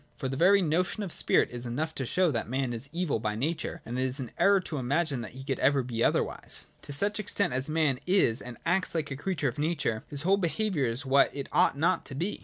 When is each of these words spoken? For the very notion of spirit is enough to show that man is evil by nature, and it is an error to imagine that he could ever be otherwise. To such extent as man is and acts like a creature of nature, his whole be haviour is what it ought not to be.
For 0.17 0.27
the 0.27 0.35
very 0.35 0.63
notion 0.63 1.03
of 1.03 1.11
spirit 1.11 1.51
is 1.51 1.67
enough 1.67 1.93
to 1.93 2.07
show 2.07 2.31
that 2.31 2.49
man 2.49 2.73
is 2.73 2.89
evil 2.91 3.19
by 3.19 3.35
nature, 3.35 3.83
and 3.85 3.99
it 3.99 4.03
is 4.03 4.19
an 4.19 4.31
error 4.39 4.59
to 4.61 4.79
imagine 4.79 5.21
that 5.21 5.33
he 5.33 5.43
could 5.43 5.59
ever 5.59 5.83
be 5.83 6.03
otherwise. 6.03 6.65
To 6.81 6.91
such 6.91 7.19
extent 7.19 7.53
as 7.53 7.69
man 7.69 7.99
is 8.07 8.41
and 8.41 8.57
acts 8.65 8.95
like 8.95 9.11
a 9.11 9.15
creature 9.15 9.47
of 9.49 9.59
nature, 9.59 10.03
his 10.07 10.23
whole 10.23 10.37
be 10.37 10.49
haviour 10.49 10.87
is 10.87 11.05
what 11.05 11.29
it 11.35 11.49
ought 11.51 11.77
not 11.77 12.03
to 12.07 12.15
be. 12.15 12.39